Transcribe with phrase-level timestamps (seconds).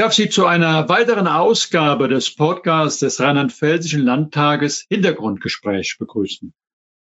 [0.00, 6.54] darf Sie zu einer weiteren Ausgabe des Podcasts des Rheinland-Pfälzischen Landtages Hintergrundgespräch begrüßen.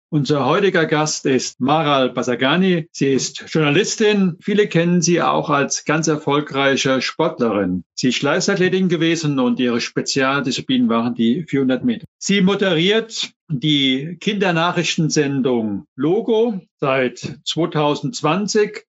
[0.09, 2.87] Unser heutiger Gast ist Maral Basagani.
[2.93, 4.37] Sie ist Journalistin.
[4.39, 7.83] Viele kennen sie auch als ganz erfolgreiche Sportlerin.
[7.95, 12.05] Sie ist Leichtathletin gewesen und ihre Spezialdisziplinen waren die 400 Meter.
[12.17, 18.85] Sie moderiert die Kindernachrichtensendung Logo seit 2020.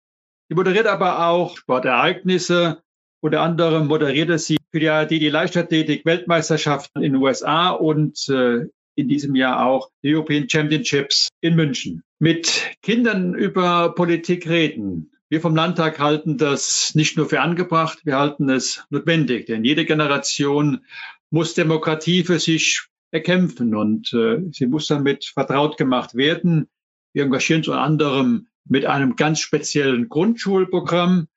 [0.48, 2.82] Sie moderiert aber auch Sportereignisse.
[3.22, 9.36] Unter anderem moderierte sie für die, die Leichtathletik-Weltmeisterschaften in den USA und äh, in diesem
[9.36, 12.02] Jahr auch die European Championships in München.
[12.18, 15.12] Mit Kindern über Politik reden.
[15.28, 19.84] Wir vom Landtag halten das nicht nur für angebracht, wir halten es notwendig, denn jede
[19.84, 20.84] Generation
[21.30, 26.68] muss Demokratie für sich erkämpfen und äh, sie muss damit vertraut gemacht werden.
[27.12, 31.28] Wir engagieren uns unter anderem mit einem ganz speziellen Grundschulprogramm,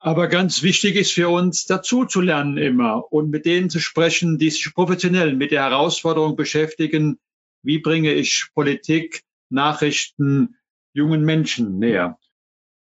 [0.00, 4.38] aber ganz wichtig ist für uns, dazu zu lernen immer und mit denen zu sprechen,
[4.38, 7.18] die sich professionell mit der Herausforderung beschäftigen,
[7.62, 10.56] wie bringe ich Politik, Nachrichten
[10.92, 12.18] jungen Menschen näher.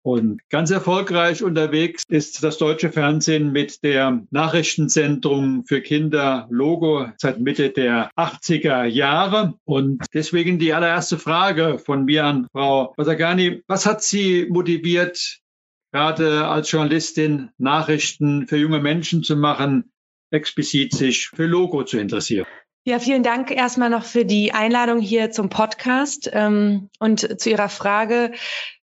[0.02, 7.38] Und ganz erfolgreich unterwegs ist das deutsche Fernsehen mit der Nachrichtensendung für Kinder Logo seit
[7.38, 9.54] Mitte der 80er Jahre.
[9.64, 13.62] Und deswegen die allererste Frage von mir an Frau Basagani.
[13.66, 15.40] Was hat Sie motiviert,
[15.92, 19.92] gerade als Journalistin Nachrichten für junge Menschen zu machen,
[20.30, 22.46] explizit sich für Logo zu interessieren.
[22.84, 27.68] Ja, vielen Dank erstmal noch für die Einladung hier zum Podcast ähm, und zu Ihrer
[27.68, 28.32] Frage.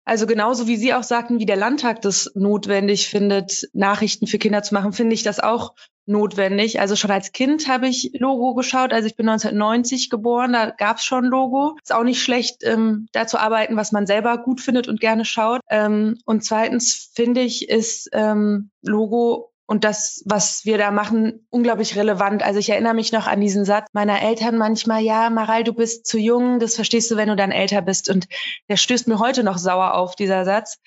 [0.06, 4.62] Also genauso wie Sie auch sagten, wie der Landtag das notwendig findet, Nachrichten für Kinder
[4.62, 5.74] zu machen, finde ich das auch
[6.06, 6.78] notwendig.
[6.78, 8.92] Also schon als Kind habe ich Logo geschaut.
[8.92, 11.76] Also ich bin 1990 geboren, da gab es schon Logo.
[11.82, 15.24] Ist auch nicht schlecht, ähm, da zu arbeiten, was man selber gut findet und gerne
[15.24, 15.60] schaut.
[15.68, 21.96] Ähm, und zweitens finde ich, ist ähm, Logo und das, was wir da machen, unglaublich
[21.96, 22.42] relevant.
[22.42, 26.06] Also ich erinnere mich noch an diesen Satz meiner Eltern manchmal, ja, Maral, du bist
[26.06, 28.08] zu jung, das verstehst du, wenn du dann älter bist.
[28.08, 28.28] Und
[28.68, 30.78] der stößt mir heute noch sauer auf, dieser Satz,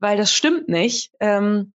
[0.00, 1.12] weil das stimmt nicht.
[1.18, 1.72] Ähm,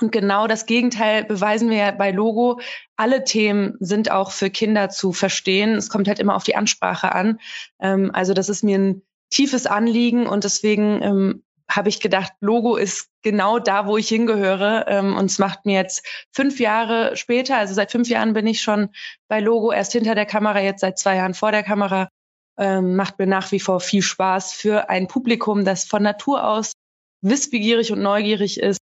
[0.00, 2.60] und genau das Gegenteil beweisen wir ja bei Logo.
[2.96, 5.74] Alle Themen sind auch für Kinder zu verstehen.
[5.74, 7.40] Es kommt halt immer auf die Ansprache an.
[7.80, 12.76] Ähm, also das ist mir ein tiefes Anliegen und deswegen ähm, habe ich gedacht, Logo
[12.76, 14.84] ist genau da, wo ich hingehöre.
[14.88, 18.62] Ähm, und es macht mir jetzt fünf Jahre später, also seit fünf Jahren bin ich
[18.62, 18.90] schon
[19.28, 22.08] bei Logo, erst hinter der Kamera, jetzt seit zwei Jahren vor der Kamera.
[22.56, 26.72] Ähm, macht mir nach wie vor viel Spaß für ein Publikum, das von Natur aus
[27.20, 28.78] wissbegierig und neugierig ist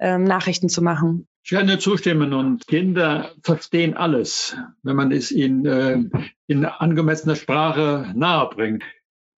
[0.00, 1.26] ähm, Nachrichten zu machen.
[1.44, 5.98] Ich kann nur zustimmen und Kinder verstehen alles, wenn man es ihnen äh,
[6.46, 8.82] in angemessener Sprache nahebringt.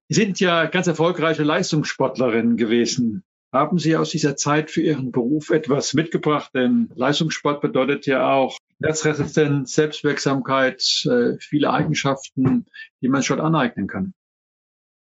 [0.08, 3.24] Sie sind ja ganz erfolgreiche Leistungssportlerin gewesen.
[3.52, 6.50] Haben Sie aus dieser Zeit für Ihren Beruf etwas mitgebracht?
[6.54, 12.66] Denn Leistungssport bedeutet ja auch Herzresistenz, Selbstwirksamkeit, äh, viele Eigenschaften,
[13.00, 14.14] die man schon aneignen kann.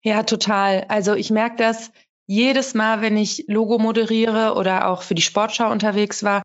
[0.02, 0.84] Ja, total.
[0.88, 1.92] Also ich merke das
[2.26, 6.42] jedes Mal, wenn ich Logo moderiere oder auch für die Sportschau unterwegs war,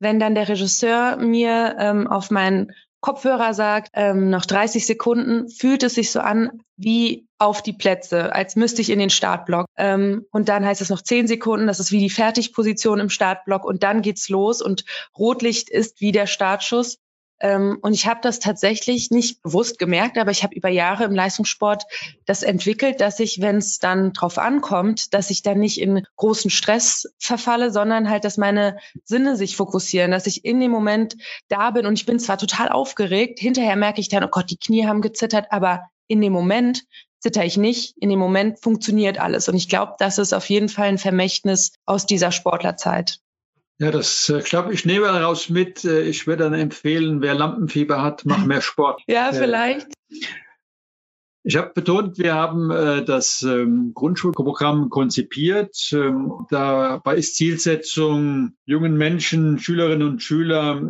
[0.00, 5.82] wenn dann der Regisseur mir ähm, auf meinen Kopfhörer sagt, ähm, noch 30 Sekunden, fühlt
[5.82, 9.66] es sich so an wie auf die Plätze, als müsste ich in den Startblock.
[9.76, 13.64] Ähm, und dann heißt es noch 10 Sekunden, das ist wie die Fertigposition im Startblock
[13.64, 14.84] und dann geht's los und
[15.16, 16.98] Rotlicht ist wie der Startschuss.
[17.40, 21.14] Ähm, und ich habe das tatsächlich nicht bewusst gemerkt, aber ich habe über Jahre im
[21.14, 21.84] Leistungssport
[22.26, 26.50] das entwickelt, dass ich, wenn es dann drauf ankommt, dass ich dann nicht in großen
[26.50, 31.16] Stress verfalle, sondern halt, dass meine Sinne sich fokussieren, dass ich in dem Moment
[31.48, 34.58] da bin und ich bin zwar total aufgeregt, hinterher merke ich dann, oh Gott, die
[34.58, 36.84] Knie haben gezittert, aber in dem Moment
[37.20, 37.96] zitter ich nicht.
[37.98, 39.48] In dem Moment funktioniert alles.
[39.48, 43.20] Und ich glaube, das ist auf jeden Fall ein Vermächtnis aus dieser Sportlerzeit.
[43.78, 45.84] Ja, das äh, glaube ich nehme daraus mit.
[45.84, 49.02] Äh, ich würde dann empfehlen, wer Lampenfieber hat, mach mehr Sport.
[49.06, 49.88] ja, vielleicht.
[51.44, 55.90] Ich habe betont, wir haben äh, das ähm, Grundschulprogramm konzipiert.
[55.92, 60.82] Ähm, dabei ist Zielsetzung, jungen Menschen, Schülerinnen und Schüler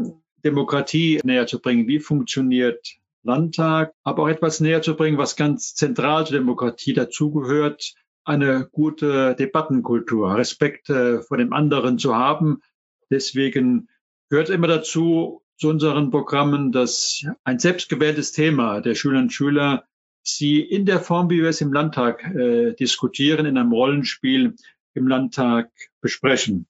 [0.44, 1.86] Demokratie näher zu bringen.
[1.86, 3.92] Wie funktioniert Landtag?
[4.02, 7.94] Aber auch etwas näher zu bringen, was ganz zentral zur Demokratie dazugehört.
[8.24, 12.62] Eine gute Debattenkultur, Respekt äh, vor dem anderen zu haben,
[13.10, 13.88] Deswegen
[14.30, 19.84] gehört immer dazu, zu unseren Programmen, dass ein selbstgewähltes Thema der Schülerinnen und Schüler
[20.22, 24.54] sie in der Form, wie wir es im Landtag äh, diskutieren, in einem Rollenspiel
[24.94, 25.70] im Landtag
[26.00, 26.66] besprechen.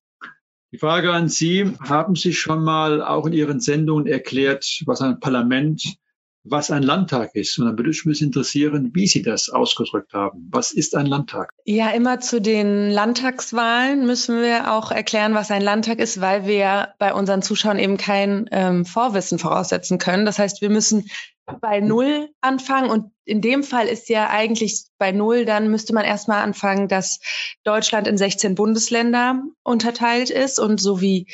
[0.72, 5.20] Die Frage an Sie, haben Sie schon mal auch in Ihren Sendungen erklärt, was ein
[5.20, 5.96] Parlament,
[6.50, 7.58] was ein Landtag ist.
[7.58, 10.48] Dann würde ich mich interessieren, wie Sie das ausgedrückt haben.
[10.50, 11.50] Was ist ein Landtag?
[11.64, 16.94] Ja, immer zu den Landtagswahlen müssen wir auch erklären, was ein Landtag ist, weil wir
[16.98, 20.26] bei unseren Zuschauern eben kein ähm, Vorwissen voraussetzen können.
[20.26, 21.10] Das heißt, wir müssen
[21.60, 26.04] bei Null anfangen und in dem Fall ist ja eigentlich bei Null, dann müsste man
[26.04, 27.20] erstmal anfangen, dass
[27.64, 31.26] Deutschland in 16 Bundesländer unterteilt ist und so wie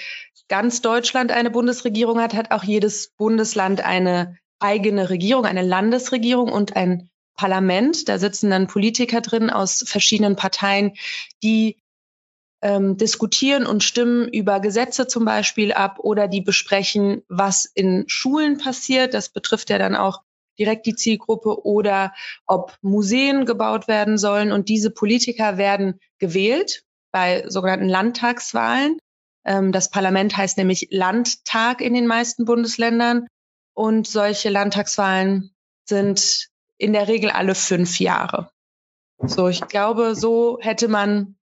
[0.49, 6.75] ganz Deutschland eine Bundesregierung hat, hat auch jedes Bundesland eine eigene Regierung, eine Landesregierung und
[6.75, 8.09] ein Parlament.
[8.09, 10.95] Da sitzen dann Politiker drin aus verschiedenen Parteien,
[11.43, 11.77] die
[12.63, 18.57] ähm, diskutieren und stimmen über Gesetze zum Beispiel ab oder die besprechen, was in Schulen
[18.57, 19.13] passiert.
[19.13, 20.23] Das betrifft ja dann auch
[20.59, 22.15] direkt die Zielgruppe oder
[22.47, 24.51] ob Museen gebaut werden sollen.
[24.51, 28.99] Und diese Politiker werden gewählt bei sogenannten Landtagswahlen.
[29.45, 33.27] Ähm, das Parlament heißt nämlich Landtag in den meisten Bundesländern.
[33.75, 35.51] Und solche Landtagswahlen
[35.85, 36.49] sind
[36.79, 38.51] in der Regel alle fünf Jahre.
[39.23, 41.37] So, ich glaube, so hätte man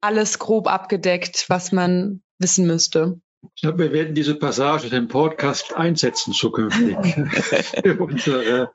[0.00, 3.20] alles grob abgedeckt, was man wissen müsste.
[3.54, 6.96] Ich glaube, wir werden diese Passage den Podcast einsetzen zukünftig.
[7.98, 8.70] unsere,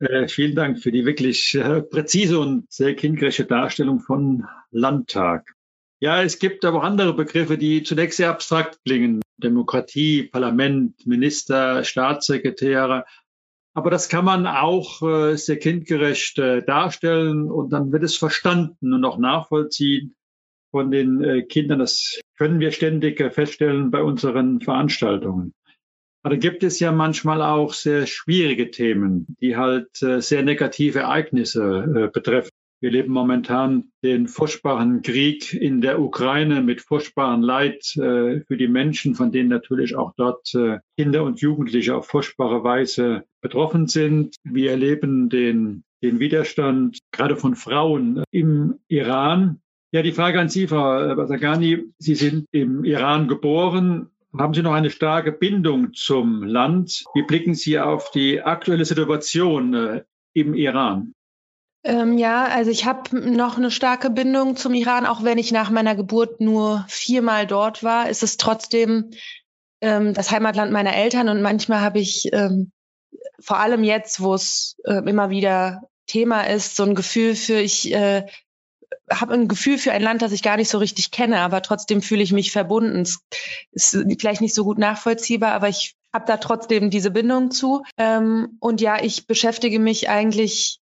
[0.00, 5.54] äh, vielen Dank für die wirklich äh, präzise und sehr kindgerechte Darstellung von Landtag.
[6.00, 9.20] Ja, es gibt aber auch andere Begriffe, die zunächst sehr abstrakt klingen.
[9.38, 13.04] Demokratie, Parlament, Minister, Staatssekretäre.
[13.74, 18.94] Aber das kann man auch äh, sehr kindgerecht äh, darstellen und dann wird es verstanden
[18.94, 20.16] und auch nachvollziehen
[20.70, 21.80] von den äh, Kindern.
[21.80, 25.52] Das können wir ständig feststellen bei unseren Veranstaltungen.
[26.22, 32.10] Aber da gibt es ja manchmal auch sehr schwierige Themen, die halt sehr negative Ereignisse
[32.12, 32.50] betreffen.
[32.86, 38.68] Wir leben momentan den furchtbaren Krieg in der Ukraine mit furchtbaren Leid äh, für die
[38.68, 44.36] Menschen, von denen natürlich auch dort äh, Kinder und Jugendliche auf furchtbare Weise betroffen sind.
[44.44, 49.58] Wir erleben den, den Widerstand gerade von Frauen im Iran.
[49.90, 51.86] Ja, die Frage an Sie, Frau Basagani.
[51.98, 54.10] Sie sind im Iran geboren.
[54.32, 57.02] Haben Sie noch eine starke Bindung zum Land?
[57.14, 60.04] Wie blicken Sie auf die aktuelle Situation äh,
[60.34, 61.15] im Iran?
[61.86, 65.70] Ähm, ja, also ich habe noch eine starke Bindung zum Iran, auch wenn ich nach
[65.70, 69.12] meiner Geburt nur viermal dort war, ist es trotzdem
[69.80, 72.72] ähm, das Heimatland meiner Eltern und manchmal habe ich ähm,
[73.38, 77.92] vor allem jetzt, wo es äh, immer wieder Thema ist, so ein Gefühl für ich
[77.92, 78.26] äh,
[79.08, 82.02] habe ein Gefühl für ein Land, das ich gar nicht so richtig kenne, aber trotzdem
[82.02, 83.06] fühle ich mich verbunden.
[83.70, 87.84] Ist vielleicht nicht so gut nachvollziehbar, aber ich habe da trotzdem diese Bindung zu.
[87.96, 90.80] Ähm, und ja, ich beschäftige mich eigentlich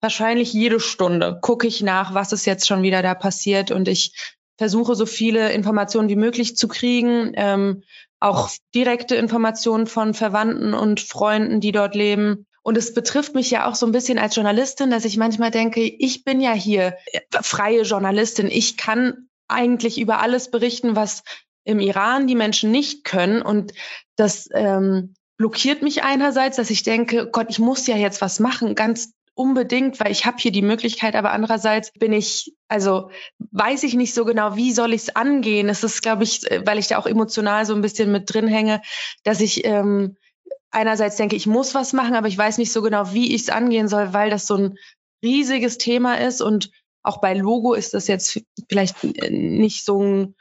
[0.00, 4.34] wahrscheinlich jede Stunde gucke ich nach, was ist jetzt schon wieder da passiert und ich
[4.58, 7.82] versuche so viele Informationen wie möglich zu kriegen, ähm,
[8.20, 12.46] auch direkte Informationen von Verwandten und Freunden, die dort leben.
[12.62, 15.82] Und es betrifft mich ja auch so ein bisschen als Journalistin, dass ich manchmal denke,
[15.82, 18.48] ich bin ja hier äh, freie Journalistin.
[18.48, 21.22] Ich kann eigentlich über alles berichten, was
[21.64, 23.42] im Iran die Menschen nicht können.
[23.42, 23.72] Und
[24.16, 28.74] das ähm, blockiert mich einerseits, dass ich denke, Gott, ich muss ja jetzt was machen,
[28.74, 33.94] ganz unbedingt, weil ich habe hier die Möglichkeit, aber andererseits bin ich, also weiß ich
[33.94, 35.68] nicht so genau, wie soll ich es angehen.
[35.68, 38.80] Es ist, glaube ich, weil ich da auch emotional so ein bisschen mit drin hänge,
[39.24, 40.16] dass ich ähm,
[40.70, 43.48] einerseits denke, ich muss was machen, aber ich weiß nicht so genau, wie ich es
[43.50, 44.78] angehen soll, weil das so ein
[45.22, 46.70] riesiges Thema ist und
[47.02, 50.34] auch bei Logo ist das jetzt vielleicht nicht so ein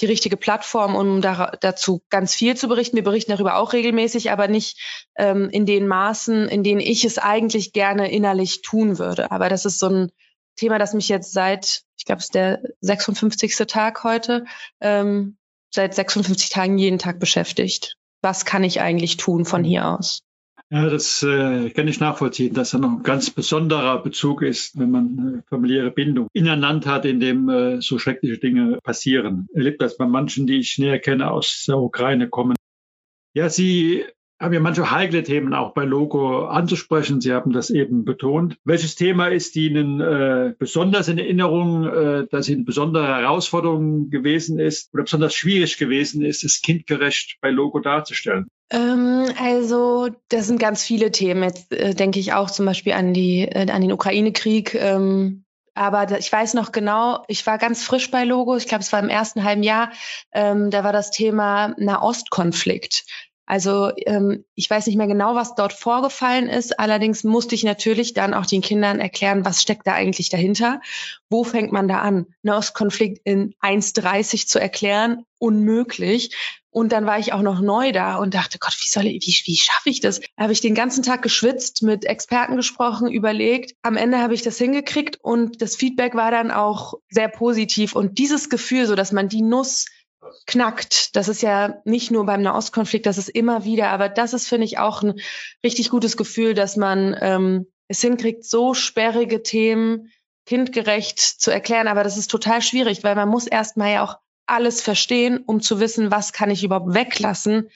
[0.00, 2.96] die richtige Plattform, um da, dazu ganz viel zu berichten.
[2.96, 4.78] Wir berichten darüber auch regelmäßig, aber nicht
[5.16, 9.30] ähm, in den Maßen, in denen ich es eigentlich gerne innerlich tun würde.
[9.30, 10.12] Aber das ist so ein
[10.56, 13.56] Thema, das mich jetzt seit, ich glaube, es ist der 56.
[13.66, 14.44] Tag heute,
[14.80, 15.36] ähm,
[15.72, 17.96] seit 56 Tagen jeden Tag beschäftigt.
[18.22, 20.22] Was kann ich eigentlich tun von hier aus?
[20.74, 24.90] Ja, das äh, kann ich nachvollziehen, dass da noch ein ganz besonderer Bezug ist, wenn
[24.90, 29.46] man äh, familiäre Bindung in ein Land hat, in dem äh, so schreckliche Dinge passieren.
[29.54, 32.56] Erlebt das bei manchen, die ich näher kenne, aus der Ukraine kommen.
[33.34, 34.04] Ja, Sie
[34.44, 37.20] haben ja manche heikle Themen auch bei Logo anzusprechen.
[37.20, 38.56] Sie haben das eben betont.
[38.64, 44.92] Welches Thema ist Ihnen äh, besonders in Erinnerung, äh, dass Ihnen besondere Herausforderung gewesen ist
[44.92, 48.46] oder besonders schwierig gewesen ist, es kindgerecht bei Logo darzustellen?
[48.70, 51.42] Ähm, also das sind ganz viele Themen.
[51.42, 54.74] Jetzt äh, denke ich auch zum Beispiel an die äh, an den Ukraine-Krieg.
[54.74, 58.56] Ähm, aber ich weiß noch genau, ich war ganz frisch bei Logo.
[58.56, 59.90] Ich glaube, es war im ersten halben Jahr.
[60.32, 63.04] Ähm, da war das Thema Nahostkonflikt.
[63.46, 66.78] Also ähm, ich weiß nicht mehr genau, was dort vorgefallen ist.
[66.78, 70.80] Allerdings musste ich natürlich dann auch den Kindern erklären, was steckt da eigentlich dahinter.
[71.28, 72.26] Wo fängt man da an?
[72.42, 75.24] Nahostkonflikt in 1,30 zu erklären?
[75.38, 76.34] Unmöglich.
[76.70, 79.52] Und dann war ich auch noch neu da und dachte, Gott, wie soll ich, wie,
[79.52, 80.20] wie schaffe ich das?
[80.20, 83.76] Da habe ich den ganzen Tag geschwitzt, mit Experten gesprochen, überlegt.
[83.82, 87.94] Am Ende habe ich das hingekriegt und das Feedback war dann auch sehr positiv.
[87.94, 89.86] Und dieses Gefühl, so dass man die Nuss
[90.46, 91.16] knackt.
[91.16, 94.66] Das ist ja nicht nur beim Nahostkonflikt, das ist immer wieder, aber das ist, finde
[94.66, 95.20] ich, auch ein
[95.62, 100.10] richtig gutes Gefühl, dass man ähm, es hinkriegt, so sperrige Themen
[100.46, 101.88] kindgerecht zu erklären.
[101.88, 105.80] Aber das ist total schwierig, weil man muss erstmal ja auch alles verstehen, um zu
[105.80, 107.70] wissen, was kann ich überhaupt weglassen,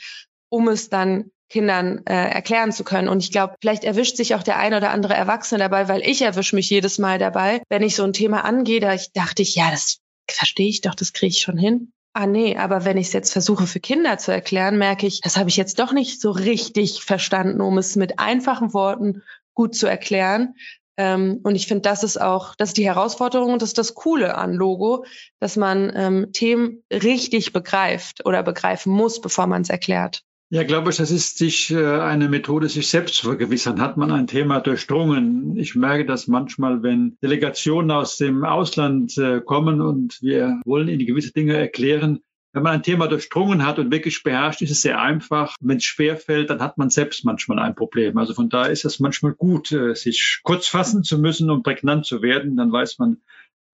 [0.50, 3.08] um es dann Kindern äh, erklären zu können.
[3.08, 6.20] Und ich glaube, vielleicht erwischt sich auch der ein oder andere Erwachsene dabei, weil ich
[6.20, 9.54] erwische mich jedes Mal dabei, wenn ich so ein Thema angehe, da ich dachte ich,
[9.54, 10.00] ja, das
[10.30, 11.92] verstehe ich doch, das kriege ich schon hin.
[12.20, 15.37] Ah nee, aber wenn ich es jetzt versuche für Kinder zu erklären, merke ich, das
[15.37, 19.22] habe ich jetzt doch nicht so richtig verstanden, um es mit einfachen Worten
[19.54, 20.56] gut zu erklären.
[20.96, 23.94] Ähm, und ich finde, das ist auch, das ist die Herausforderung und das ist das
[23.94, 25.04] Coole an Logo,
[25.38, 30.25] dass man ähm, Themen richtig begreift oder begreifen muss, bevor man es erklärt.
[30.50, 33.83] Ja, glaube ich, das ist sich äh, eine Methode, sich selbst zu vergewissern.
[33.83, 35.59] Hat man ein Thema durchdrungen?
[35.59, 41.05] Ich merke das manchmal, wenn Delegationen aus dem Ausland äh, kommen und wir wollen ihnen
[41.05, 42.21] gewisse Dinge erklären,
[42.55, 45.55] wenn man ein Thema durchdrungen hat und wirklich beherrscht, ist es sehr einfach.
[45.61, 48.17] Wenn es schwer fällt, dann hat man selbst manchmal ein Problem.
[48.17, 52.07] Also von daher ist es manchmal gut, äh, sich kurz fassen zu müssen, um prägnant
[52.07, 52.57] zu werden.
[52.57, 53.19] Dann weiß man,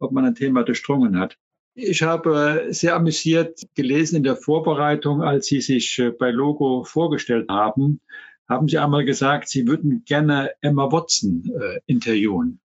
[0.00, 1.38] ob man ein Thema durchdrungen hat.
[1.76, 7.48] Ich habe sehr amüsiert gelesen in der Vorbereitung, als Sie sich äh, bei Logo vorgestellt
[7.48, 8.00] haben,
[8.48, 12.60] haben Sie einmal gesagt, Sie würden gerne Emma Watson äh, interviewen.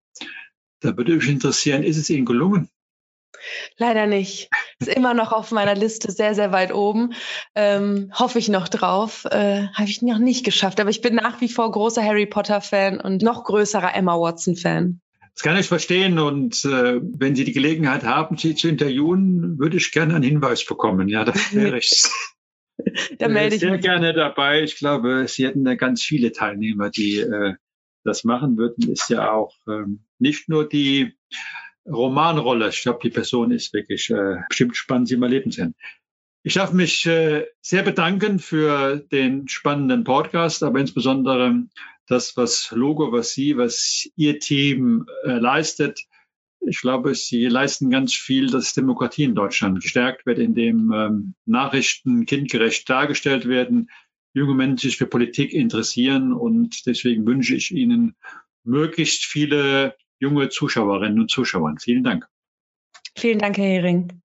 [0.81, 2.69] Da würde mich interessieren, ist es Ihnen gelungen?
[3.77, 4.49] Leider nicht.
[4.81, 7.13] Ist immer noch auf meiner Liste sehr, sehr weit oben.
[7.55, 9.25] Ähm, hoffe ich noch drauf.
[9.27, 10.81] Äh, Habe ich noch nicht geschafft.
[10.81, 15.01] Aber ich bin nach wie vor großer Harry Potter-Fan und noch größerer Emma Watson-Fan.
[15.37, 16.19] Das kann ich verstehen.
[16.19, 20.64] Und äh, wenn Sie die Gelegenheit haben, Sie zu interviewen, würde ich gerne einen Hinweis
[20.64, 21.09] bekommen.
[21.09, 22.05] Ja, das wäre ich.
[23.19, 23.83] da melde ich sehr mich.
[23.83, 24.62] gerne dabei.
[24.62, 27.55] Ich glaube, Sie hätten da ganz viele Teilnehmer, die äh,
[28.02, 28.90] das machen würden.
[28.90, 31.12] Ist ja auch ähm, nicht nur die
[31.87, 32.71] Romanrolle.
[32.71, 35.75] Ich glaube, die Person ist wirklich äh, bestimmt spannend, sie mal leben sehen.
[36.45, 41.66] Ich darf mich äh, sehr bedanken für den spannenden Podcast, aber insbesondere
[42.07, 46.01] das, was Logo, was Sie, was Ihr Team äh, leistet.
[46.61, 52.27] Ich glaube, Sie leisten ganz viel, dass Demokratie in Deutschland gestärkt wird, indem ähm, Nachrichten
[52.27, 53.91] kindgerecht dargestellt werden,
[54.35, 58.15] junge Menschen sich für Politik interessieren und deswegen wünsche ich Ihnen
[58.65, 61.75] möglichst viele junge Zuschauerinnen und Zuschauer.
[61.81, 62.27] Vielen Dank.
[63.17, 64.23] Vielen Dank, Herr Hering.